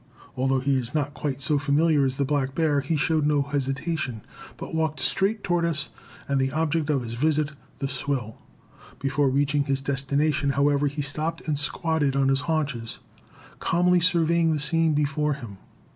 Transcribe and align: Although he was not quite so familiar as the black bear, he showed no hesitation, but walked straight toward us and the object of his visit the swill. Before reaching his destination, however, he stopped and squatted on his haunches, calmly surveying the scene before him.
Although 0.35 0.61
he 0.61 0.77
was 0.77 0.95
not 0.95 1.13
quite 1.13 1.43
so 1.43 1.59
familiar 1.59 2.03
as 2.07 2.17
the 2.17 2.25
black 2.25 2.55
bear, 2.55 2.81
he 2.81 2.97
showed 2.97 3.23
no 3.23 3.43
hesitation, 3.43 4.21
but 4.57 4.73
walked 4.73 4.99
straight 4.99 5.43
toward 5.43 5.63
us 5.63 5.89
and 6.27 6.41
the 6.41 6.51
object 6.53 6.89
of 6.89 7.03
his 7.03 7.13
visit 7.13 7.51
the 7.77 7.87
swill. 7.87 8.39
Before 8.97 9.29
reaching 9.29 9.65
his 9.65 9.79
destination, 9.79 10.49
however, 10.57 10.87
he 10.87 11.03
stopped 11.03 11.47
and 11.47 11.59
squatted 11.59 12.15
on 12.15 12.29
his 12.29 12.41
haunches, 12.41 12.97
calmly 13.59 13.99
surveying 13.99 14.51
the 14.53 14.59
scene 14.59 14.95
before 14.95 15.33
him. 15.33 15.59